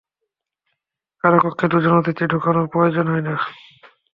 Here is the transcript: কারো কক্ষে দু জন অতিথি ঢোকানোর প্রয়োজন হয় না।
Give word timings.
কারো 1.23 1.37
কক্ষে 1.43 1.65
দু 1.67 1.77
জন 1.83 1.93
অতিথি 1.97 2.25
ঢোকানোর 2.27 2.67
প্রয়োজন 2.67 3.05
হয় 3.07 3.21
না। 3.21 3.35